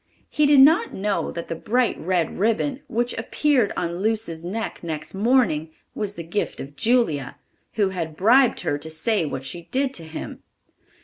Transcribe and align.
He 0.31 0.47
did 0.47 0.61
not 0.61 0.95
know 0.95 1.29
that 1.31 1.47
the 1.47 1.53
bright 1.53 1.95
red 1.99 2.39
ribbon, 2.39 2.81
which 2.87 3.15
appeared 3.19 3.71
on 3.77 3.97
Luce's 3.97 4.43
neck 4.43 4.79
next 4.81 5.13
morning, 5.13 5.69
was 5.93 6.15
the 6.15 6.23
gift 6.23 6.59
of 6.59 6.75
Julia, 6.75 7.37
who 7.73 7.89
had 7.89 8.15
bribed 8.17 8.61
her 8.61 8.79
to 8.79 8.89
say 8.89 9.27
what 9.27 9.45
she 9.45 9.67
did 9.71 9.93
to 9.93 10.03
him. 10.03 10.41